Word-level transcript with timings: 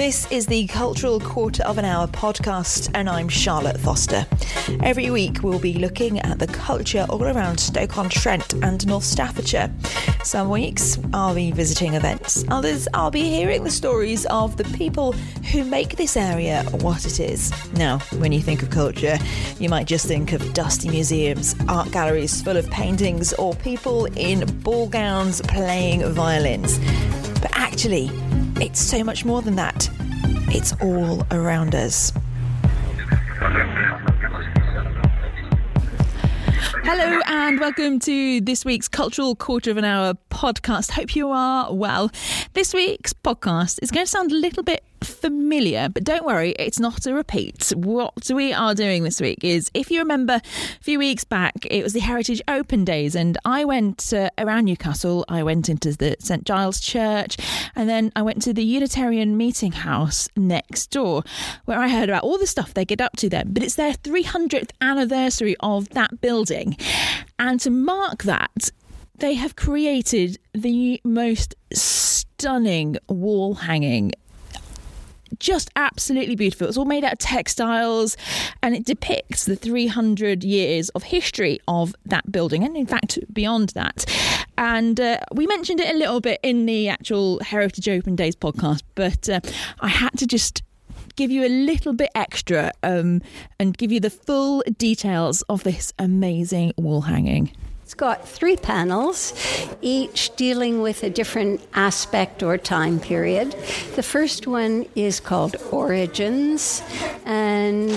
This 0.00 0.26
is 0.32 0.46
the 0.46 0.66
Cultural 0.68 1.20
Quarter 1.20 1.62
of 1.64 1.76
an 1.76 1.84
Hour 1.84 2.06
podcast, 2.06 2.90
and 2.94 3.06
I'm 3.06 3.28
Charlotte 3.28 3.78
Foster. 3.78 4.26
Every 4.82 5.10
week, 5.10 5.42
we'll 5.42 5.58
be 5.58 5.74
looking 5.74 6.20
at 6.20 6.38
the 6.38 6.46
culture 6.46 7.04
all 7.10 7.22
around 7.22 7.60
Stoke-on-Trent 7.60 8.54
and 8.62 8.86
North 8.86 9.04
Staffordshire. 9.04 9.70
Some 10.24 10.48
weeks, 10.48 10.98
I'll 11.12 11.34
be 11.34 11.50
visiting 11.52 11.92
events, 11.92 12.46
others, 12.48 12.88
I'll 12.94 13.10
be 13.10 13.28
hearing 13.28 13.62
the 13.62 13.70
stories 13.70 14.24
of 14.30 14.56
the 14.56 14.64
people 14.74 15.12
who 15.52 15.64
make 15.66 15.96
this 15.96 16.16
area 16.16 16.62
what 16.80 17.04
it 17.04 17.20
is. 17.20 17.52
Now, 17.74 17.98
when 18.20 18.32
you 18.32 18.40
think 18.40 18.62
of 18.62 18.70
culture, 18.70 19.18
you 19.58 19.68
might 19.68 19.86
just 19.86 20.06
think 20.06 20.32
of 20.32 20.54
dusty 20.54 20.88
museums, 20.88 21.54
art 21.68 21.92
galleries 21.92 22.40
full 22.40 22.56
of 22.56 22.70
paintings, 22.70 23.34
or 23.34 23.54
people 23.56 24.06
in 24.16 24.46
ball 24.60 24.88
gowns 24.88 25.42
playing 25.42 26.10
violins. 26.14 26.78
But 27.42 27.50
actually, 27.54 28.10
it's 28.60 28.80
so 28.80 29.02
much 29.02 29.24
more 29.24 29.40
than 29.42 29.56
that. 29.56 29.88
It's 30.48 30.74
all 30.82 31.26
around 31.30 31.74
us. 31.74 32.12
Hello 36.82 37.20
and 37.26 37.58
welcome 37.58 37.98
to 38.00 38.40
this 38.40 38.64
week's 38.64 38.88
Cultural 38.88 39.34
Quarter 39.34 39.70
of 39.70 39.76
an 39.76 39.84
Hour 39.84 40.14
podcast. 40.30 40.90
Hope 40.90 41.16
you 41.16 41.30
are 41.30 41.72
well. 41.72 42.10
This 42.52 42.74
week's 42.74 43.12
podcast 43.12 43.78
is 43.82 43.90
going 43.90 44.04
to 44.04 44.10
sound 44.10 44.32
a 44.32 44.34
little 44.34 44.62
bit 44.62 44.84
familiar, 45.20 45.88
but 45.88 46.04
don't 46.04 46.24
worry, 46.24 46.50
it's 46.58 46.80
not 46.80 47.06
a 47.06 47.14
repeat. 47.14 47.72
What 47.76 48.30
we 48.32 48.52
are 48.52 48.74
doing 48.74 49.04
this 49.04 49.20
week 49.20 49.44
is, 49.44 49.70
if 49.74 49.90
you 49.90 49.98
remember, 49.98 50.34
a 50.34 50.82
few 50.82 50.98
weeks 50.98 51.24
back, 51.24 51.54
it 51.70 51.82
was 51.82 51.92
the 51.92 52.00
Heritage 52.00 52.40
Open 52.48 52.84
Days, 52.84 53.14
and 53.14 53.38
I 53.44 53.64
went 53.64 54.12
uh, 54.12 54.30
around 54.38 54.64
Newcastle. 54.64 55.24
I 55.28 55.42
went 55.42 55.68
into 55.68 55.92
the 55.96 56.16
St 56.18 56.44
Giles 56.44 56.80
Church, 56.80 57.36
and 57.76 57.88
then 57.88 58.12
I 58.16 58.22
went 58.22 58.42
to 58.42 58.52
the 58.52 58.64
Unitarian 58.64 59.36
Meeting 59.36 59.72
House 59.72 60.28
next 60.36 60.90
door, 60.90 61.22
where 61.64 61.78
I 61.78 61.88
heard 61.88 62.08
about 62.08 62.22
all 62.22 62.38
the 62.38 62.46
stuff 62.46 62.74
they 62.74 62.84
get 62.84 63.00
up 63.00 63.16
to 63.16 63.28
there. 63.28 63.44
But 63.46 63.62
it's 63.62 63.76
their 63.76 63.92
300th 63.92 64.70
anniversary 64.80 65.56
of 65.60 65.90
that 65.90 66.20
building, 66.20 66.76
and 67.38 67.60
to 67.60 67.70
mark 67.70 68.24
that, 68.24 68.70
they 69.20 69.34
have 69.34 69.54
created 69.54 70.38
the 70.54 71.00
most 71.04 71.54
stunning 71.72 72.96
wall 73.08 73.54
hanging 73.54 74.12
just 75.38 75.70
absolutely 75.76 76.36
beautiful. 76.36 76.68
It's 76.68 76.76
all 76.76 76.84
made 76.84 77.04
out 77.04 77.14
of 77.14 77.18
textiles 77.18 78.16
and 78.62 78.74
it 78.74 78.84
depicts 78.84 79.44
the 79.44 79.56
300 79.56 80.44
years 80.44 80.88
of 80.90 81.04
history 81.04 81.60
of 81.68 81.94
that 82.06 82.30
building 82.30 82.64
and, 82.64 82.76
in 82.76 82.86
fact, 82.86 83.18
beyond 83.32 83.70
that. 83.70 84.04
And 84.58 85.00
uh, 85.00 85.20
we 85.32 85.46
mentioned 85.46 85.80
it 85.80 85.94
a 85.94 85.98
little 85.98 86.20
bit 86.20 86.40
in 86.42 86.66
the 86.66 86.88
actual 86.88 87.40
Heritage 87.40 87.88
Open 87.88 88.16
Days 88.16 88.36
podcast, 88.36 88.82
but 88.94 89.28
uh, 89.28 89.40
I 89.80 89.88
had 89.88 90.18
to 90.18 90.26
just 90.26 90.62
give 91.16 91.30
you 91.30 91.44
a 91.44 91.48
little 91.48 91.92
bit 91.92 92.10
extra 92.14 92.72
um, 92.82 93.22
and 93.58 93.76
give 93.76 93.92
you 93.92 94.00
the 94.00 94.10
full 94.10 94.62
details 94.78 95.42
of 95.42 95.62
this 95.64 95.92
amazing 95.98 96.72
wall 96.76 97.02
hanging. 97.02 97.52
It's 97.90 97.96
got 97.96 98.28
three 98.28 98.56
panels, 98.56 99.34
each 99.82 100.36
dealing 100.36 100.80
with 100.80 101.02
a 101.02 101.10
different 101.10 101.60
aspect 101.74 102.40
or 102.40 102.56
time 102.56 103.00
period. 103.00 103.50
The 103.96 104.04
first 104.04 104.46
one 104.46 104.86
is 104.94 105.18
called 105.18 105.56
Origins, 105.72 106.84
and 107.24 107.90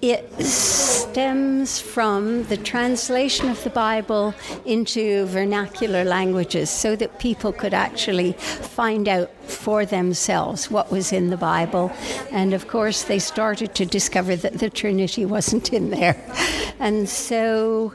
it 0.00 0.42
stems 0.42 1.78
from 1.78 2.44
the 2.44 2.56
translation 2.56 3.50
of 3.50 3.62
the 3.64 3.70
Bible 3.70 4.34
into 4.64 5.26
vernacular 5.26 6.04
languages 6.04 6.70
so 6.70 6.96
that 6.96 7.18
people 7.18 7.52
could 7.52 7.74
actually 7.74 8.32
find 8.32 9.08
out 9.08 9.30
for 9.44 9.84
themselves 9.84 10.70
what 10.70 10.90
was 10.90 11.12
in 11.12 11.28
the 11.28 11.36
Bible. 11.36 11.92
And 12.30 12.54
of 12.54 12.66
course, 12.66 13.02
they 13.02 13.18
started 13.18 13.74
to 13.74 13.84
discover 13.84 14.36
that 14.36 14.54
the 14.54 14.70
Trinity 14.70 15.26
wasn't 15.26 15.70
in 15.70 15.90
there. 15.90 16.16
And 16.80 17.08
so 17.08 17.94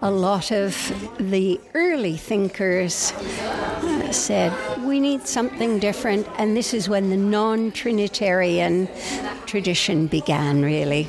a 0.00 0.10
lot 0.10 0.52
of 0.52 0.74
the 1.18 1.60
early 1.74 2.16
thinkers 2.16 3.12
uh, 3.12 4.12
said, 4.12 4.52
we 4.84 5.00
need 5.00 5.26
something 5.26 5.78
different. 5.78 6.26
And 6.38 6.56
this 6.56 6.72
is 6.72 6.88
when 6.88 7.10
the 7.10 7.16
non 7.16 7.72
Trinitarian 7.72 8.88
tradition 9.46 10.06
began, 10.06 10.62
really. 10.62 11.08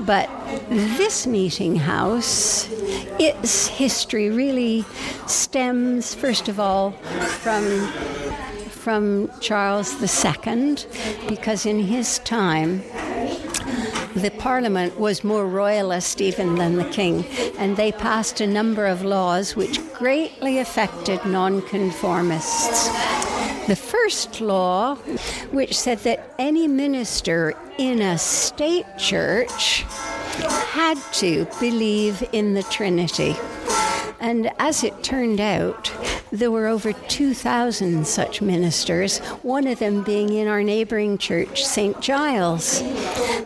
But 0.00 0.30
this 0.68 1.26
meeting 1.26 1.76
house, 1.76 2.68
its 3.18 3.66
history 3.66 4.30
really 4.30 4.84
stems, 5.26 6.14
first 6.14 6.48
of 6.48 6.60
all, 6.60 6.92
from 6.92 7.88
from 8.86 9.28
Charles 9.40 10.00
II, 10.00 10.76
because 11.28 11.66
in 11.66 11.80
his 11.80 12.20
time, 12.20 12.84
the 14.16 14.30
parliament 14.30 14.98
was 14.98 15.22
more 15.22 15.46
royalist 15.46 16.22
even 16.22 16.54
than 16.54 16.76
the 16.76 16.88
king, 16.88 17.26
and 17.58 17.76
they 17.76 17.92
passed 17.92 18.40
a 18.40 18.46
number 18.46 18.86
of 18.86 19.04
laws 19.04 19.54
which 19.54 19.78
greatly 19.92 20.58
affected 20.58 21.22
nonconformists. 21.26 22.88
The 23.66 23.76
first 23.76 24.40
law, 24.40 24.94
which 25.50 25.78
said 25.78 25.98
that 26.00 26.34
any 26.38 26.66
minister 26.66 27.54
in 27.78 28.00
a 28.00 28.16
state 28.16 28.86
church 28.96 29.82
had 30.72 30.98
to 31.14 31.46
believe 31.60 32.26
in 32.32 32.54
the 32.54 32.62
Trinity. 32.62 33.36
And 34.20 34.50
as 34.58 34.82
it 34.82 35.02
turned 35.02 35.40
out, 35.40 35.92
there 36.32 36.50
were 36.50 36.66
over 36.66 36.92
2,000 36.92 38.06
such 38.06 38.42
ministers, 38.42 39.18
one 39.42 39.66
of 39.66 39.78
them 39.78 40.02
being 40.02 40.32
in 40.32 40.48
our 40.48 40.62
neighboring 40.62 41.18
church, 41.18 41.64
St. 41.64 42.00
Giles. 42.00 42.80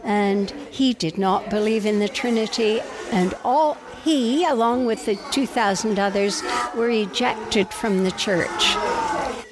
And 0.04 0.50
he 0.70 0.94
did 0.94 1.19
not 1.19 1.50
believe 1.50 1.86
in 1.86 1.98
the 1.98 2.08
Trinity, 2.08 2.81
and 3.12 3.34
all 3.44 3.76
he, 4.04 4.47
along 4.47 4.86
with 4.86 5.04
the 5.06 5.16
2,000 5.31 5.98
others, 5.98 6.42
were 6.75 6.88
ejected 6.88 7.69
from 7.69 8.04
the 8.04 8.12
church. 8.12 8.76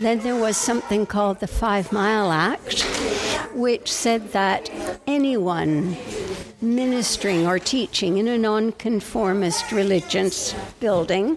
Then 0.00 0.20
there 0.20 0.36
was 0.36 0.56
something 0.56 1.06
called 1.06 1.40
the 1.40 1.46
Five 1.46 1.92
Mile 1.92 2.32
Act, 2.32 2.82
which 3.52 3.92
said 3.92 4.32
that 4.32 4.70
anyone 5.06 5.96
ministering 6.60 7.46
or 7.46 7.58
teaching 7.58 8.18
in 8.18 8.26
a 8.26 8.36
nonconformist 8.36 9.70
religious 9.70 10.54
building 10.80 11.36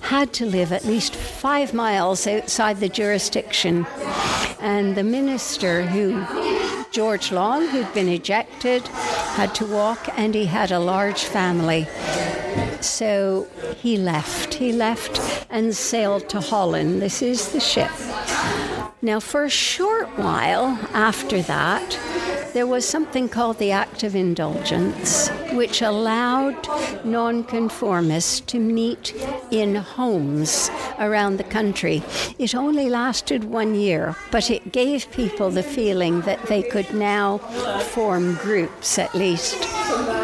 had 0.00 0.32
to 0.32 0.46
live 0.46 0.72
at 0.72 0.84
least 0.84 1.14
five 1.14 1.72
miles 1.72 2.26
outside 2.26 2.80
the 2.80 2.88
jurisdiction. 2.88 3.86
And 4.60 4.96
the 4.96 5.04
minister 5.04 5.82
who 5.82 6.24
George 6.90 7.30
Long, 7.30 7.68
who'd 7.68 7.94
been 7.94 8.08
ejected, 8.08 8.86
had 9.36 9.54
to 9.54 9.66
walk, 9.66 10.08
and 10.18 10.34
he 10.34 10.46
had 10.46 10.72
a 10.72 10.80
large 10.80 11.22
family. 11.22 11.86
So 12.80 13.46
he 13.76 13.96
left. 13.96 14.54
He 14.54 14.72
left 14.72 15.46
and 15.50 15.76
sailed 15.76 16.28
to 16.30 16.40
Holland. 16.40 17.00
This 17.00 17.22
is 17.22 17.52
the 17.52 17.60
ship. 17.60 17.90
Now, 19.02 19.20
for 19.20 19.44
a 19.44 19.50
short 19.50 20.08
while 20.18 20.78
after 20.92 21.40
that, 21.42 21.98
there 22.52 22.66
was 22.66 22.88
something 22.88 23.28
called 23.28 23.58
the 23.58 23.70
Act 23.70 24.02
of 24.02 24.14
Indulgence, 24.14 25.28
which 25.52 25.82
allowed 25.82 26.56
nonconformists 27.04 28.40
to 28.40 28.58
meet 28.58 29.14
in 29.50 29.74
homes 29.76 30.70
around 30.98 31.36
the 31.36 31.44
country. 31.44 32.02
It 32.38 32.54
only 32.54 32.88
lasted 32.88 33.44
one 33.44 33.74
year, 33.74 34.16
but 34.30 34.50
it 34.50 34.72
gave 34.72 35.10
people 35.12 35.50
the 35.50 35.62
feeling 35.62 36.22
that 36.22 36.42
they 36.46 36.62
could 36.62 36.92
now 36.92 37.38
form 37.92 38.34
groups 38.36 38.98
at 38.98 39.14
least. 39.14 40.19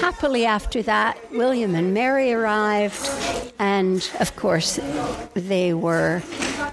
Happily, 0.00 0.46
after 0.46 0.82
that, 0.82 1.18
William 1.32 1.74
and 1.74 1.92
Mary 1.92 2.32
arrived, 2.32 3.08
and 3.58 4.08
of 4.20 4.36
course, 4.36 4.78
they 5.34 5.74
were 5.74 6.22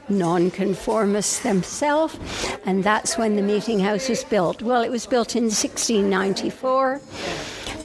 nonconformists 0.10 1.40
themselves, 1.40 2.18
and 2.66 2.84
that's 2.84 3.18
when 3.18 3.36
the 3.36 3.42
meeting 3.42 3.80
house 3.80 4.10
was 4.10 4.24
built. 4.24 4.62
Well, 4.62 4.84
it 4.84 4.90
was 4.90 5.06
built 5.06 5.36
in 5.36 5.44
1694, 5.44 7.02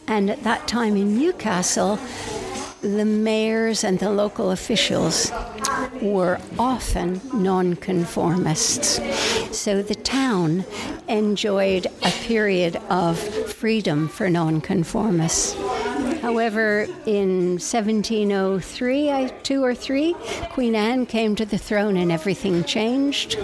and 0.06 0.31
at 0.31 0.43
that 0.43 0.69
time 0.69 0.96
in 0.96 1.19
Newcastle, 1.19 1.99
the 2.81 3.04
mayors 3.04 3.82
and 3.82 3.99
the 3.99 4.11
local 4.11 4.50
officials 4.52 5.32
were 6.00 6.38
often 6.58 7.20
nonconformists. 7.34 9.00
So 9.56 9.82
the 9.82 9.96
town 9.96 10.64
enjoyed 11.08 11.87
a 12.04 12.11
period 12.11 12.76
of 12.88 13.47
freedom 13.58 14.06
for 14.06 14.31
nonconformists. 14.31 15.56
However, 16.28 16.86
in 17.06 17.52
1703, 17.52 19.10
I, 19.10 19.28
two 19.42 19.64
or 19.64 19.75
three, 19.75 20.14
Queen 20.50 20.75
Anne 20.75 21.06
came 21.06 21.34
to 21.36 21.46
the 21.46 21.56
throne 21.56 21.96
and 21.96 22.12
everything 22.12 22.64
changed. 22.64 23.38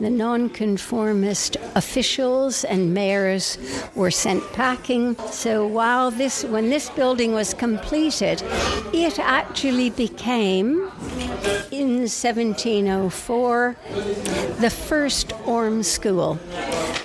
The 0.00 0.10
nonconformist 0.10 1.58
officials 1.76 2.64
and 2.64 2.92
mayors 2.92 3.56
were 3.94 4.10
sent 4.10 4.42
packing. 4.52 5.16
So 5.30 5.64
while 5.64 6.10
this, 6.10 6.42
when 6.42 6.70
this 6.70 6.90
building 6.90 7.34
was 7.34 7.54
completed, 7.54 8.42
it 8.92 9.20
actually 9.20 9.90
became, 9.90 10.90
in 11.70 12.08
1704, 12.08 13.76
the 14.58 14.70
first 14.70 15.32
Orme 15.46 15.84
school. 15.84 16.36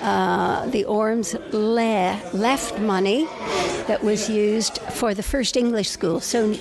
Uh, 0.01 0.65
the 0.65 0.83
Ormes 0.85 1.35
le- 1.53 2.19
left 2.33 2.79
money 2.79 3.27
that 3.87 4.03
was 4.03 4.29
used 4.29 4.79
for 5.03 5.13
the 5.13 5.21
first 5.21 5.57
English 5.57 5.89
school. 5.89 6.21
So, 6.21 6.53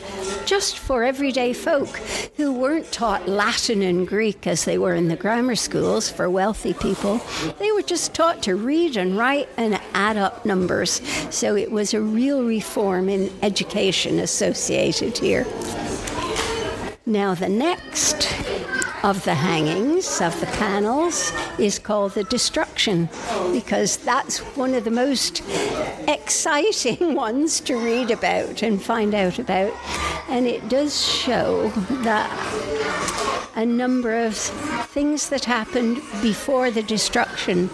just 0.47 0.77
for 0.77 1.05
everyday 1.05 1.53
folk 1.53 1.97
who 2.37 2.53
weren't 2.53 2.91
taught 2.91 3.29
Latin 3.29 3.83
and 3.83 4.05
Greek 4.05 4.49
as 4.49 4.65
they 4.65 4.79
were 4.79 4.97
in 4.97 5.07
the 5.07 5.15
grammar 5.15 5.55
schools 5.55 6.11
for 6.11 6.29
wealthy 6.29 6.75
people, 6.75 7.21
they 7.61 7.71
were 7.71 7.83
just 7.83 8.15
taught 8.15 8.43
to 8.43 8.57
read 8.57 8.97
and 8.97 9.17
write 9.17 9.49
and 9.57 9.81
add 9.95 10.17
up 10.17 10.45
numbers. 10.45 11.01
So, 11.31 11.55
it 11.55 11.71
was 11.71 11.95
a 11.95 12.01
real 12.01 12.43
reform 12.43 13.09
in 13.09 13.31
education 13.43 14.19
associated 14.19 15.17
here. 15.17 15.47
Now, 17.07 17.37
the 17.37 17.49
next 17.49 18.27
of 19.03 19.25
the 19.25 19.35
hangings, 19.35 20.21
of 20.21 20.39
the 20.41 20.47
panels, 20.47 21.33
is 21.59 21.79
called 21.79 22.13
the 22.13 22.25
destruction 22.25 23.09
because 23.53 23.97
that's 23.99 24.39
one 24.57 24.75
of 24.75 24.85
the 24.85 24.91
most 24.91 25.43
exciting 26.09 27.15
ones 27.15 27.61
to 27.61 27.77
read 27.77 28.11
about 28.11 28.63
and 28.63 28.83
find 28.83 29.15
out 29.15 29.39
about. 29.39 29.73
And 30.29 30.47
it 30.47 30.69
does 30.69 31.07
show 31.07 31.69
that 32.05 32.31
a 33.55 33.67
number 33.67 34.15
of 34.25 34.37
things 34.37 35.29
that 35.29 35.45
happened 35.45 35.97
before 36.23 36.71
the 36.71 36.83
destruction. 36.83 37.69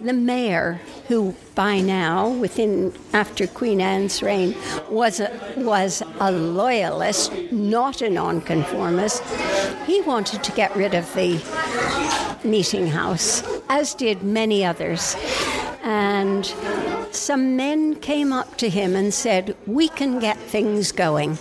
The 0.00 0.12
mayor, 0.12 0.80
who 1.08 1.34
by 1.54 1.80
now, 1.80 2.28
within 2.28 2.92
after 3.12 3.46
Queen 3.46 3.80
Anne's 3.80 4.22
reign, 4.22 4.54
was 4.90 5.20
a, 5.20 5.30
was 5.56 6.02
a 6.20 6.30
loyalist, 6.30 7.32
not 7.50 8.02
a 8.02 8.10
nonconformist. 8.10 9.22
He 9.86 10.00
wanted 10.02 10.44
to 10.44 10.52
get 10.52 10.74
rid 10.76 10.94
of 10.94 11.12
the 11.14 11.42
meeting 12.44 12.88
house, 12.88 13.42
as 13.68 13.94
did 13.94 14.22
many 14.22 14.64
others. 14.64 15.16
And 15.82 16.44
some 17.10 17.56
men 17.56 17.94
came 17.96 18.32
up 18.32 18.56
to 18.58 18.68
him 18.68 18.94
and 18.96 19.12
said, 19.14 19.56
We 19.66 19.88
can 19.88 20.18
get 20.18 20.36
things 20.36 20.92
going. 20.92 21.38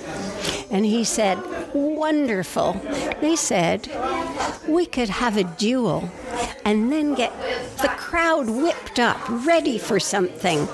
And 0.72 0.86
he 0.86 1.04
said, 1.04 1.38
Wonderful. 1.76 2.82
They 3.20 3.36
said, 3.36 3.90
We 4.66 4.86
could 4.86 5.10
have 5.10 5.36
a 5.36 5.44
duel 5.44 6.10
and 6.64 6.90
then 6.90 7.16
get 7.16 7.34
the 7.82 7.90
crowd 7.90 8.50
whipped 8.50 8.98
up, 8.98 9.20
ready 9.46 9.78
for 9.78 10.00
something. 10.00 10.68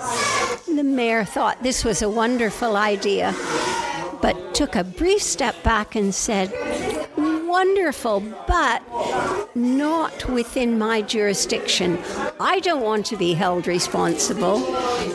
The 0.68 0.83
mayor 0.83 1.25
thought 1.25 1.63
this 1.63 1.83
was 1.83 2.03
a 2.03 2.09
wonderful 2.09 2.77
idea, 2.77 3.33
but 4.21 4.53
took 4.53 4.75
a 4.75 4.83
brief 4.83 5.24
step 5.24 5.63
back 5.63 5.95
and 5.95 6.13
said, 6.13 6.53
Wonderful, 7.51 8.21
but 8.48 8.81
not 9.56 10.30
within 10.30 10.80
my 10.80 11.01
jurisdiction. 11.01 12.00
I 12.39 12.62
don't 12.62 12.81
want 12.81 13.06
to 13.07 13.18
be 13.18 13.33
held 13.33 13.68
responsible. 13.68 14.59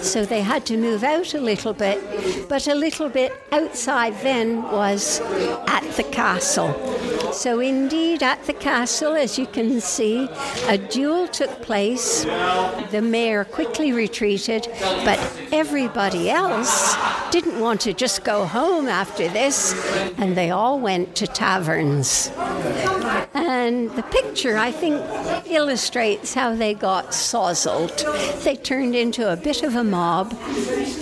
So 0.02 0.26
they 0.26 0.42
had 0.42 0.66
to 0.66 0.76
move 0.76 1.02
out 1.02 1.32
a 1.32 1.40
little 1.40 1.72
bit, 1.72 2.46
but 2.46 2.68
a 2.68 2.74
little 2.74 3.08
bit 3.08 3.32
outside 3.52 4.20
then 4.20 4.62
was 4.64 5.20
at 5.66 5.90
the 5.96 6.04
castle. 6.12 6.74
So, 7.36 7.60
indeed, 7.60 8.22
at 8.22 8.42
the 8.46 8.54
castle, 8.54 9.12
as 9.12 9.38
you 9.38 9.46
can 9.46 9.82
see, 9.82 10.26
a 10.68 10.78
duel 10.78 11.28
took 11.28 11.60
place. 11.60 12.24
The 12.24 13.02
mayor 13.02 13.44
quickly 13.44 13.92
retreated, 13.92 14.66
but 15.04 15.18
everybody 15.52 16.30
else 16.30 16.96
didn't 17.30 17.60
want 17.60 17.82
to 17.82 17.92
just 17.92 18.24
go 18.24 18.46
home 18.46 18.88
after 18.88 19.28
this, 19.28 19.74
and 20.16 20.34
they 20.34 20.50
all 20.50 20.80
went 20.80 21.14
to 21.16 21.26
taverns. 21.26 22.30
And 23.36 23.90
the 23.90 24.02
picture, 24.02 24.56
I 24.56 24.72
think, 24.72 25.02
illustrates 25.46 26.32
how 26.32 26.54
they 26.54 26.72
got 26.72 27.12
sozzled. 27.12 27.94
They 28.44 28.56
turned 28.56 28.94
into 28.94 29.30
a 29.30 29.36
bit 29.36 29.62
of 29.62 29.76
a 29.76 29.84
mob. 29.84 30.30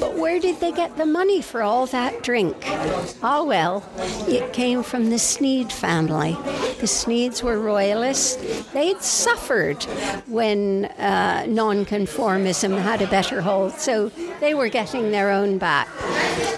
But 0.01 0.15
where 0.15 0.41
did 0.41 0.59
they 0.59 0.73
get 0.73 0.97
the 0.97 1.07
money 1.07 1.41
for 1.41 1.63
all 1.63 1.87
that 1.87 2.25
drink? 2.25 2.57
Ah, 2.67 3.39
oh, 3.39 3.45
well, 3.45 3.89
it 4.27 4.53
came 4.53 4.83
from 4.83 5.11
the 5.11 5.17
Sneyd 5.17 5.71
family. 5.71 6.37
The 6.81 6.89
Sneyds 6.89 7.43
were 7.43 7.61
royalists. 7.61 8.37
They'd 8.73 9.01
suffered 9.01 9.85
when 10.27 10.87
uh, 10.99 11.45
nonconformism 11.47 12.83
had 12.83 13.01
a 13.01 13.07
better 13.07 13.43
hold, 13.43 13.75
so 13.75 14.11
they 14.41 14.55
were 14.55 14.69
getting 14.69 15.11
their 15.11 15.31
own 15.31 15.59
back. 15.59 15.89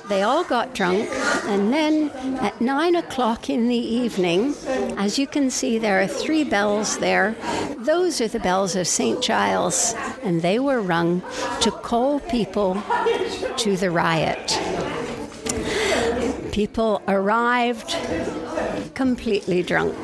They 0.08 0.22
all 0.22 0.44
got 0.44 0.74
drunk, 0.74 1.08
and 1.46 1.72
then 1.72 2.10
at 2.38 2.60
nine 2.60 2.94
o'clock 2.94 3.50
in 3.50 3.68
the 3.68 3.76
evening, 3.76 4.54
as 4.96 5.18
you 5.18 5.26
can 5.26 5.50
see, 5.50 5.78
there 5.78 6.00
are 6.00 6.06
three 6.06 6.44
bells 6.44 6.98
there. 6.98 7.34
Those 7.78 8.20
are 8.20 8.28
the 8.28 8.40
bells 8.40 8.76
of 8.76 8.86
St. 8.86 9.22
Giles, 9.22 9.94
and 10.22 10.42
they 10.42 10.58
were 10.58 10.80
rung 10.80 11.22
to 11.60 11.70
call 11.70 12.20
people 12.20 12.82
to 13.56 13.76
the 13.76 13.90
riot. 13.90 14.58
People 16.52 17.02
arrived 17.08 17.96
completely 18.94 19.62
drunk 19.62 19.96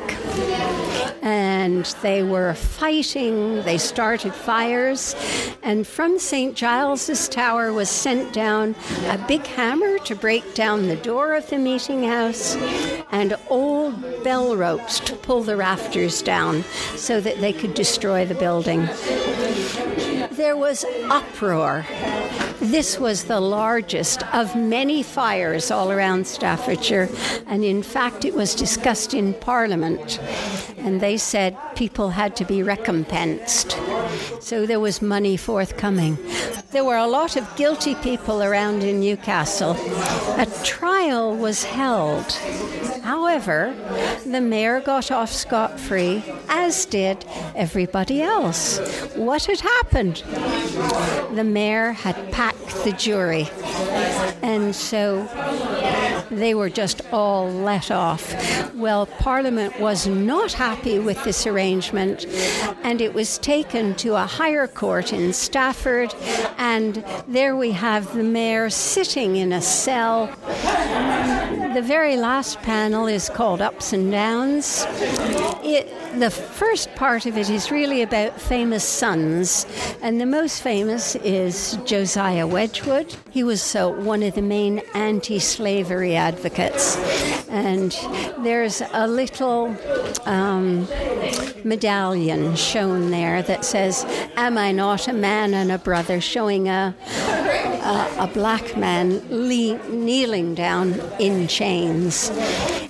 and 1.23 1.85
they 2.01 2.21
were 2.21 2.53
fighting. 2.53 3.63
They 3.63 3.77
started 3.77 4.35
fires, 4.35 5.15
and 5.63 5.87
from 5.87 6.19
St. 6.19 6.53
Giles's 6.53 7.29
Tower 7.29 7.71
was 7.71 7.89
sent 7.89 8.33
down 8.33 8.75
a 9.05 9.17
big 9.25 9.47
hammer 9.47 9.97
to 9.99 10.15
break 10.15 10.53
down 10.53 10.87
the 10.87 10.97
door 10.97 11.33
of 11.33 11.49
the 11.49 11.57
meeting 11.57 12.03
house, 12.03 12.55
and 13.11 13.35
old 13.49 14.23
bell 14.23 14.57
ropes 14.57 14.99
to 14.99 15.15
pull 15.15 15.43
the 15.43 15.55
rafters 15.55 16.21
down 16.21 16.63
so 16.95 17.21
that 17.21 17.39
they 17.39 17.53
could 17.53 17.73
destroy 17.73 18.25
the 18.25 18.35
building. 18.35 18.85
There 20.31 20.57
was 20.57 20.83
uproar. 21.09 21.85
This 22.63 22.97
was 22.97 23.25
the 23.25 23.41
largest 23.41 24.23
of 24.33 24.55
many 24.55 25.03
fires 25.03 25.69
all 25.69 25.91
around 25.91 26.25
Staffordshire, 26.25 27.09
and 27.45 27.61
in 27.63 27.83
fact, 27.83 28.23
it 28.23 28.33
was 28.33 28.55
discussed 28.55 29.13
in 29.13 29.33
Parliament. 29.33 30.17
And 30.77 31.01
they 31.01 31.17
said 31.17 31.57
people 31.75 32.09
had 32.11 32.37
to 32.37 32.45
be 32.45 32.63
recompensed. 32.63 33.77
So 34.39 34.65
there 34.65 34.79
was 34.79 35.01
money 35.01 35.35
forthcoming. 35.35 36.17
There 36.71 36.85
were 36.85 36.97
a 36.97 37.07
lot 37.07 37.35
of 37.35 37.55
guilty 37.57 37.95
people 37.95 38.41
around 38.41 38.81
in 38.83 39.01
Newcastle. 39.01 39.75
A 40.37 40.47
trial 40.63 41.35
was 41.35 41.65
held. 41.65 42.31
However, 43.03 43.75
the 44.25 44.39
mayor 44.39 44.79
got 44.79 45.11
off 45.11 45.31
scot 45.31 45.79
free, 45.79 46.23
as 46.47 46.85
did 46.85 47.25
everybody 47.55 48.21
else. 48.21 48.79
What 49.15 49.45
had 49.45 49.59
happened? 49.59 50.23
The 51.35 51.43
mayor 51.43 51.91
had 51.91 52.31
packed 52.31 52.52
the 52.83 52.93
jury. 52.97 53.49
And 54.41 54.75
so 54.75 55.27
they 56.29 56.53
were 56.53 56.69
just 56.69 57.01
all 57.11 57.49
let 57.49 57.91
off. 57.91 58.33
Well, 58.73 59.05
Parliament 59.05 59.79
was 59.79 60.07
not 60.07 60.53
happy 60.53 60.99
with 60.99 61.23
this 61.23 61.45
arrangement, 61.45 62.25
and 62.83 63.01
it 63.01 63.13
was 63.13 63.37
taken 63.37 63.95
to 63.95 64.15
a 64.15 64.25
higher 64.25 64.67
court 64.67 65.13
in 65.13 65.31
Stafford, 65.31 66.13
and 66.57 67.03
there 67.27 67.55
we 67.55 67.71
have 67.71 68.13
the 68.13 68.23
mayor 68.23 68.69
sitting 68.69 69.35
in 69.35 69.53
a 69.53 69.61
cell. 69.61 70.27
The 71.73 71.81
very 71.81 72.17
last 72.17 72.61
panel 72.61 73.07
is 73.07 73.29
called 73.29 73.59
Ups 73.59 73.93
and 73.93 74.11
Downs. 74.11 74.85
It, 75.63 75.89
the 76.19 76.29
first 76.29 76.93
part 76.93 77.25
of 77.25 77.35
it 77.35 77.49
is 77.49 77.71
really 77.71 78.03
about 78.03 78.39
famous 78.39 78.83
sons, 78.83 79.65
and 80.03 80.21
the 80.21 80.27
most 80.27 80.61
famous 80.61 81.15
is 81.15 81.79
Josiah 81.83 82.45
Wedgwood. 82.45 83.15
He 83.31 83.43
was 83.43 83.75
uh, 83.75 83.89
one 83.89 84.21
of 84.21 84.35
the 84.35 84.43
main 84.43 84.83
anti 84.93 85.39
slavery 85.39 86.15
advocates. 86.15 86.95
And 87.49 87.91
there's 88.43 88.83
a 88.93 89.07
little 89.07 89.75
um, 90.25 90.87
medallion 91.63 92.55
shown 92.55 93.09
there 93.09 93.41
that 93.41 93.65
says, 93.65 94.05
Am 94.35 94.59
I 94.59 94.71
not 94.71 95.07
a 95.07 95.13
man 95.13 95.55
and 95.55 95.71
a 95.71 95.79
brother? 95.79 96.21
showing 96.21 96.69
a, 96.69 96.95
a, 97.83 98.15
a 98.19 98.27
black 98.33 98.77
man 98.77 99.21
le- 99.29 99.77
kneeling 99.89 100.55
down 100.55 100.99
in 101.19 101.47
chains. 101.47 102.31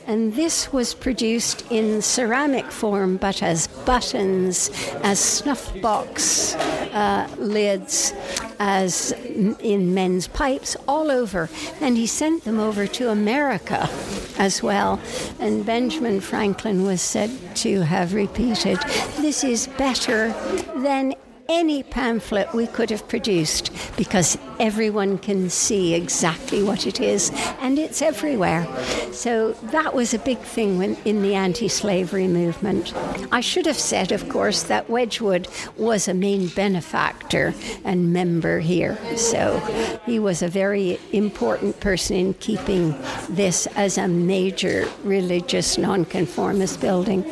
And 0.05 0.33
this 0.35 0.71
was 0.71 0.93
produced 0.93 1.65
in 1.71 2.01
ceramic 2.01 2.71
form, 2.71 3.17
but 3.17 3.41
as 3.41 3.67
buttons, 3.67 4.69
as 5.03 5.19
snuff 5.19 5.79
box 5.81 6.55
uh, 6.55 7.27
lids, 7.37 8.13
as 8.59 9.11
in 9.11 9.93
men's 9.93 10.27
pipes 10.27 10.75
all 10.87 11.09
over. 11.09 11.49
And 11.81 11.97
he 11.97 12.07
sent 12.07 12.43
them 12.43 12.59
over 12.59 12.85
to 12.87 13.09
America 13.09 13.89
as 14.37 14.61
well. 14.61 14.99
And 15.39 15.65
Benjamin 15.65 16.21
Franklin 16.21 16.83
was 16.83 17.01
said 17.01 17.31
to 17.57 17.81
have 17.81 18.13
repeated, 18.13 18.79
This 19.17 19.43
is 19.43 19.67
better 19.67 20.33
than 20.75 21.15
any 21.49 21.83
pamphlet 21.83 22.53
we 22.53 22.67
could 22.67 22.89
have 22.89 23.07
produced 23.07 23.71
because 23.97 24.37
everyone 24.59 25.17
can 25.17 25.49
see 25.49 25.93
exactly 25.93 26.63
what 26.63 26.87
it 26.87 26.99
is 26.99 27.31
and 27.59 27.77
it's 27.77 28.01
everywhere. 28.01 28.67
So 29.11 29.53
that 29.71 29.93
was 29.93 30.13
a 30.13 30.19
big 30.19 30.39
thing 30.39 30.77
when, 30.77 30.95
in 31.05 31.21
the 31.21 31.35
anti 31.35 31.67
slavery 31.67 32.27
movement. 32.27 32.93
I 33.31 33.41
should 33.41 33.65
have 33.65 33.77
said, 33.77 34.11
of 34.11 34.29
course, 34.29 34.63
that 34.63 34.89
Wedgwood 34.89 35.47
was 35.77 36.07
a 36.07 36.13
main 36.13 36.47
benefactor 36.47 37.53
and 37.83 38.13
member 38.13 38.59
here. 38.59 38.97
So 39.17 39.59
he 40.05 40.19
was 40.19 40.41
a 40.41 40.47
very 40.47 40.99
important 41.11 41.79
person 41.79 42.15
in 42.15 42.33
keeping 42.35 42.95
this 43.29 43.67
as 43.75 43.97
a 43.97 44.07
major 44.07 44.87
religious 45.03 45.77
nonconformist 45.77 46.79
building. 46.79 47.23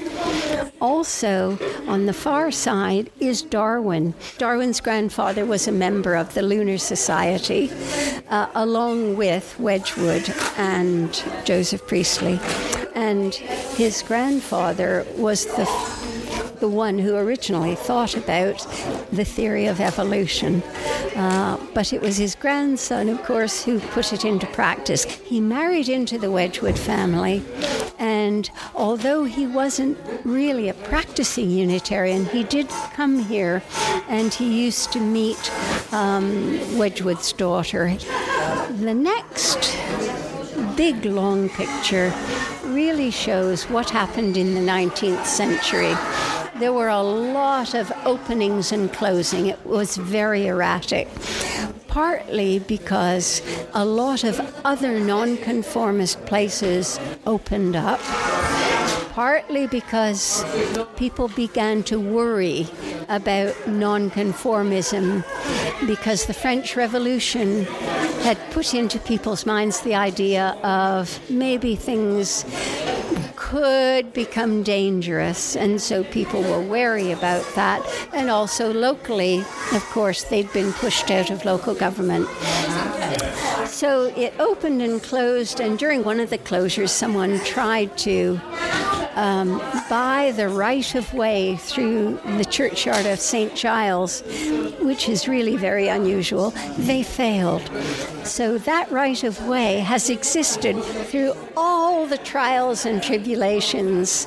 Also, 0.81 1.59
on 1.87 2.07
the 2.07 2.13
far 2.13 2.49
side 2.49 3.11
is 3.19 3.43
Darwin. 3.43 4.15
Darwin's 4.39 4.81
grandfather 4.81 5.45
was 5.45 5.67
a 5.67 5.71
member 5.71 6.15
of 6.15 6.33
the 6.33 6.41
Lunar 6.41 6.79
Society, 6.79 7.71
uh, 8.29 8.47
along 8.55 9.15
with 9.15 9.59
Wedgwood 9.59 10.33
and 10.57 11.23
Joseph 11.45 11.85
Priestley. 11.85 12.39
And 12.95 13.33
his 13.33 14.01
grandfather 14.01 15.05
was 15.15 15.45
the 15.45 15.65
the 16.61 16.69
one 16.69 16.99
who 16.99 17.15
originally 17.15 17.75
thought 17.75 18.15
about 18.15 18.59
the 19.11 19.25
theory 19.25 19.65
of 19.65 19.81
evolution. 19.81 20.61
Uh, 21.15 21.57
but 21.73 21.91
it 21.91 22.01
was 22.01 22.17
his 22.17 22.35
grandson, 22.35 23.09
of 23.09 23.21
course, 23.23 23.65
who 23.65 23.79
put 23.79 24.13
it 24.13 24.23
into 24.23 24.45
practice. 24.47 25.03
He 25.03 25.41
married 25.41 25.89
into 25.89 26.17
the 26.17 26.31
Wedgwood 26.31 26.77
family, 26.77 27.43
and 27.97 28.49
although 28.75 29.23
he 29.25 29.47
wasn't 29.47 29.97
really 30.23 30.69
a 30.69 30.73
practicing 30.73 31.49
Unitarian, 31.49 32.25
he 32.25 32.43
did 32.43 32.69
come 32.93 33.19
here 33.19 33.63
and 34.07 34.33
he 34.33 34.63
used 34.63 34.91
to 34.93 34.99
meet 34.99 35.51
um, 35.91 36.77
Wedgwood's 36.77 37.33
daughter. 37.33 37.97
The 38.69 38.93
next 38.93 39.77
big 40.77 41.05
long 41.05 41.49
picture 41.49 42.13
really 42.65 43.11
shows 43.11 43.63
what 43.69 43.89
happened 43.89 44.37
in 44.37 44.53
the 44.53 44.61
19th 44.61 45.25
century 45.25 45.93
there 46.61 46.73
were 46.73 46.89
a 46.89 47.01
lot 47.01 47.73
of 47.73 47.91
openings 48.05 48.71
and 48.71 48.93
closing. 48.93 49.47
It 49.47 49.65
was 49.65 49.97
very 49.97 50.47
erratic. 50.47 51.07
Partly 51.87 52.59
because 52.59 53.41
a 53.73 53.83
lot 53.83 54.23
of 54.23 54.39
other 54.63 54.99
nonconformist 54.99 56.23
places 56.25 56.99
opened 57.25 57.75
up, 57.75 57.99
partly 59.13 59.67
because 59.67 60.45
people 60.95 61.27
began 61.29 61.83
to 61.83 61.99
worry 61.99 62.67
about 63.09 63.53
nonconformism 63.65 65.25
because 65.87 66.27
the 66.27 66.33
French 66.33 66.75
Revolution 66.75 67.65
had 68.23 68.37
put 68.51 68.73
into 68.73 68.99
people's 68.99 69.45
minds 69.45 69.81
the 69.81 69.95
idea 69.95 70.57
of 70.63 71.19
maybe 71.29 71.75
things 71.75 72.45
could 73.35 74.13
become 74.13 74.63
dangerous, 74.63 75.55
and 75.57 75.81
so 75.81 76.03
people 76.05 76.41
were 76.41 76.61
wary 76.61 77.11
about 77.11 77.45
that. 77.55 77.85
And 78.13 78.29
also 78.29 78.71
locally, 78.71 79.39
of 79.73 79.83
course, 79.91 80.23
they'd 80.23 80.51
been 80.53 80.71
pushed 80.73 81.11
out 81.11 81.29
of 81.29 81.43
local 81.43 81.73
government. 81.73 82.29
So 83.67 84.13
it 84.15 84.33
opened 84.39 84.81
and 84.81 85.01
closed, 85.01 85.59
and 85.59 85.77
during 85.77 86.03
one 86.03 86.19
of 86.19 86.29
the 86.29 86.37
closures, 86.37 86.89
someone 86.89 87.39
tried 87.39 87.97
to 87.99 88.39
um, 89.15 89.59
buy 89.89 90.33
the 90.35 90.49
right 90.49 90.95
of 90.95 91.13
way 91.13 91.55
through 91.57 92.19
the 92.37 92.45
churchyard 92.45 93.05
of 93.05 93.19
St. 93.19 93.55
Giles, 93.55 94.21
which 94.79 95.09
is 95.09 95.27
really 95.27 95.57
very 95.57 95.87
unusual, 95.87 96.51
they 96.77 97.03
failed. 97.03 97.69
So 98.25 98.57
that 98.59 98.91
right 98.91 99.23
of 99.23 99.47
way 99.47 99.79
has 99.79 100.09
existed 100.09 100.81
through 100.83 101.33
all 101.57 102.05
the 102.05 102.17
trials 102.17 102.85
and 102.85 103.01
tribulations. 103.01 104.25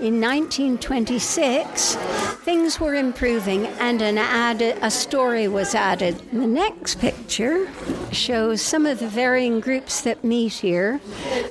In 0.00 0.20
1926, 0.20 1.96
things 2.44 2.78
were 2.78 2.94
improving 2.94 3.66
and 3.66 4.02
an 4.02 4.18
added, 4.18 4.78
a 4.82 4.90
story 4.90 5.48
was 5.48 5.74
added. 5.74 6.18
The 6.30 6.46
next 6.46 6.98
picture 6.98 7.66
shows 8.14 8.62
some 8.62 8.86
of 8.86 8.98
the 9.00 9.08
varying 9.08 9.60
groups 9.60 10.00
that 10.02 10.24
meet 10.24 10.52
here. 10.52 11.00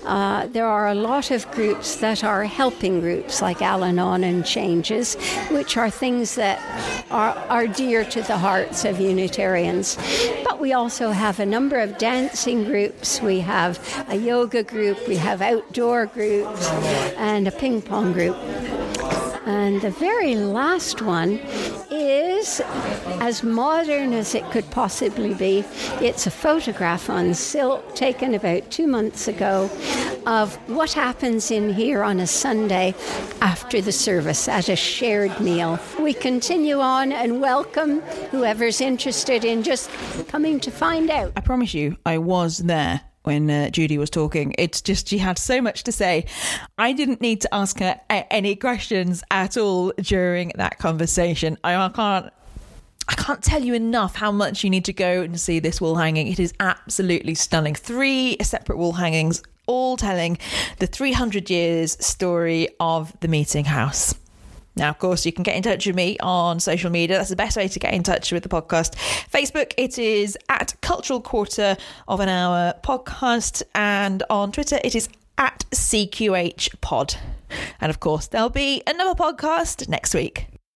Uh, 0.06 0.48
there 0.48 0.66
are 0.66 0.88
a 0.88 0.96
lot 0.96 1.32
of 1.32 1.50
groups 1.52 1.98
that 1.98 2.24
are 2.24 2.44
helping 2.46 3.00
groups 3.00 3.42
like 3.42 3.62
Al 3.62 3.84
Anon 3.84 4.24
and 4.24 4.46
Changes, 4.46 5.16
which 5.52 5.78
are 5.78 5.90
things 5.90 6.36
that 6.36 6.60
are, 7.12 7.36
are 7.50 7.68
dear 7.68 8.04
to 8.06 8.22
the 8.22 8.38
hearts 8.38 8.86
of 8.86 9.00
Unitarians. 9.00 9.98
But 10.44 10.60
we 10.60 10.74
also 10.74 11.12
have 11.12 11.40
a 11.40 11.46
number 11.46 11.80
of 11.80 11.98
dancing 11.98 12.64
groups, 12.64 13.22
we 13.22 13.40
have 13.42 13.80
a 14.10 14.16
yoga 14.16 14.64
group, 14.64 15.08
we 15.08 15.18
have 15.18 15.42
outdoor 15.42 16.08
groups, 16.08 16.70
and 17.18 17.48
a 17.48 17.52
ping 17.52 17.82
pong 17.82 18.14
group. 18.14 18.38
And 19.46 19.82
the 19.82 19.92
very 19.92 20.36
last 20.36 21.02
one 21.02 21.40
is 21.94 22.60
as 23.22 23.44
modern 23.44 24.14
as 24.14 24.36
it 24.36 24.50
could 24.52 24.70
possibly 24.72 25.34
be. 25.34 25.64
It's 26.02 26.28
a 26.28 26.32
photograph 26.32 27.10
on 27.10 27.34
silk 27.34 27.96
taken 27.96 28.34
about 28.34 28.70
two 28.72 28.88
months 28.88 29.28
ago 29.28 29.70
of 30.26 30.56
what 30.70 30.94
happens 30.94 31.52
in 31.52 31.74
here 31.74 32.04
on 32.04 32.20
a 32.20 32.28
Sunday 32.28 32.96
after 33.42 33.82
the 33.82 33.92
service 33.92 34.48
at 34.48 34.70
a 34.70 34.76
shared 34.76 35.40
meal. 35.40 35.80
We 36.00 36.14
continue 36.14 36.80
on 36.80 37.12
and 37.12 37.42
welcome 37.42 38.02
whoever's 38.32 38.82
interested 38.82 39.46
in 39.46 39.64
just 39.64 39.90
coming 40.28 40.60
to 40.62 40.72
find 40.72 41.10
out. 41.10 41.34
I 41.36 41.42
promise 41.42 41.74
you, 41.74 41.98
I 42.06 42.18
was 42.18 42.60
there 42.60 43.02
when 43.24 43.50
uh, 43.50 43.70
Judy 43.70 43.98
was 43.98 44.10
talking. 44.10 44.54
It's 44.58 44.82
just 44.82 45.08
she 45.08 45.18
had 45.18 45.38
so 45.38 45.62
much 45.62 45.84
to 45.84 45.92
say. 45.92 46.26
I 46.78 46.94
didn't 46.94 47.22
need 47.22 47.42
to 47.42 47.54
ask 47.54 47.80
her 47.80 48.00
any 48.10 48.56
questions 48.56 49.24
at 49.32 49.58
all 49.58 49.94
during 50.02 50.52
that 50.56 50.78
conversation. 50.80 51.58
I 51.64 51.90
can't. 51.90 52.32
I 53.06 53.16
can't 53.16 53.44
tell 53.44 53.62
you 53.62 53.74
enough 53.74 54.16
how 54.16 54.32
much 54.32 54.64
you 54.64 54.70
need 54.70 54.86
to 54.86 54.94
go 54.94 55.24
and 55.24 55.38
see 55.38 55.60
this 55.60 55.82
wall 55.82 55.96
hanging. 55.96 56.28
It 56.28 56.40
is 56.40 56.54
absolutely 56.62 57.36
stunning. 57.36 57.76
Three 57.76 58.38
separate 58.42 58.78
wall 58.78 58.94
hangings, 58.94 59.44
all 59.66 59.98
telling 59.98 60.38
the 60.80 60.88
300 60.88 61.50
years 61.50 61.98
story 62.06 62.70
of 62.80 63.14
the 63.20 63.28
meeting 63.28 63.66
house. 63.66 64.16
Now, 64.76 64.90
of 64.90 64.98
course, 64.98 65.26
you 65.26 65.32
can 65.32 65.44
get 65.44 65.56
in 65.56 65.64
touch 65.64 65.86
with 65.86 65.96
me 65.96 66.18
on 66.20 66.60
social 66.60 66.90
media. 66.90 67.18
That's 67.18 67.30
the 67.30 67.36
best 67.36 67.58
way 67.58 67.68
to 67.68 67.80
get 67.80 67.94
in 67.94 68.04
touch 68.04 68.32
with 68.32 68.44
the 68.44 68.50
podcast. 68.50 68.96
Facebook, 69.32 69.74
it 69.78 70.00
is 70.00 70.38
at 70.50 70.74
Cultural 70.82 71.22
Quarter 71.22 71.78
of 72.08 72.20
an 72.20 72.30
Hour 72.30 72.74
Podcast. 72.84 73.64
And 73.76 74.24
on 74.30 74.52
Twitter, 74.52 74.80
it 74.84 74.96
is 74.96 75.10
at 75.38 75.64
CQH 75.72 76.82
Pod. 76.82 77.16
And 77.80 77.90
of 77.90 78.00
course, 78.00 78.28
there'll 78.28 78.50
be 78.50 78.82
another 78.88 79.14
podcast 79.14 79.88
next 79.88 80.16
week. 80.16 80.48